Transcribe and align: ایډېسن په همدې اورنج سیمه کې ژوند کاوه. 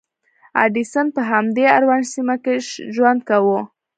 ایډېسن 0.61 1.05
په 1.15 1.21
همدې 1.31 1.65
اورنج 1.75 2.05
سیمه 2.13 2.35
کې 2.43 2.55
ژوند 2.95 3.19
کاوه. 3.29 3.59